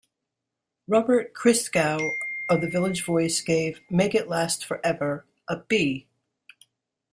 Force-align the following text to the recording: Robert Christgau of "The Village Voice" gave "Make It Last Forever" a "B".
Robert 0.87 1.31
Christgau 1.35 2.09
of 2.49 2.59
"The 2.59 2.67
Village 2.67 3.05
Voice" 3.05 3.39
gave 3.41 3.81
"Make 3.87 4.15
It 4.15 4.27
Last 4.27 4.65
Forever" 4.65 5.27
a 5.47 5.57
"B". 5.57 6.07